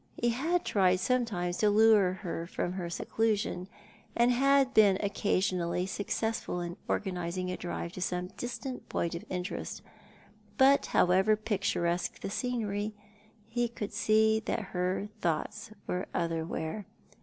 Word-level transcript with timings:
He 0.19 0.29
had 0.29 0.65
tried 0.65 0.95
sometimes 0.99 1.57
to 1.57 1.69
lure 1.69 2.13
her 2.23 2.47
from 2.47 2.71
her 2.73 2.89
seclusion, 2.89 3.67
and 4.17 4.31
had 4.31 4.73
been 4.73 4.97
occasionally 5.03 5.85
successful 5.85 6.59
in 6.59 6.75
organising 6.87 7.51
a 7.51 7.55
drive 7.57 7.91
to 7.93 8.01
some 8.01 8.29
distant 8.35 8.89
point 8.89 9.13
of 9.13 9.23
interest, 9.29 9.83
but 10.57 10.87
however 10.87 11.35
picturesque 11.35 12.21
the 12.21 12.31
scenery, 12.31 12.95
he 13.47 13.67
could 13.67 13.93
see 13.93 14.39
that 14.39 14.69
her 14.73 15.09
thoughts 15.21 15.69
were 15.85 16.07
otherwhere. 16.15 16.87